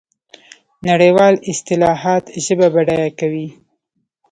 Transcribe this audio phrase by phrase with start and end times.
[0.87, 3.47] نړیوالې اصطلاحات ژبه بډایه کوي.